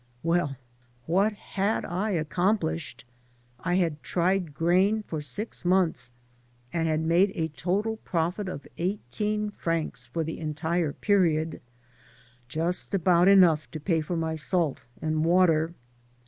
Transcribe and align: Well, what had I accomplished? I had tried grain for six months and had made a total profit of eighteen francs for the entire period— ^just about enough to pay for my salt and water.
Well, 0.23 0.55
what 1.05 1.33
had 1.33 1.85
I 1.85 2.09
accomplished? 2.09 3.05
I 3.59 3.75
had 3.75 4.01
tried 4.01 4.51
grain 4.55 5.03
for 5.03 5.21
six 5.21 5.63
months 5.63 6.09
and 6.73 6.87
had 6.87 7.01
made 7.01 7.31
a 7.35 7.49
total 7.49 7.97
profit 7.97 8.49
of 8.49 8.65
eighteen 8.79 9.51
francs 9.51 10.07
for 10.07 10.23
the 10.23 10.39
entire 10.39 10.91
period— 10.93 11.61
^just 12.49 12.95
about 12.95 13.27
enough 13.27 13.69
to 13.69 13.79
pay 13.79 14.01
for 14.01 14.17
my 14.17 14.35
salt 14.35 14.81
and 15.03 15.23
water. 15.23 15.75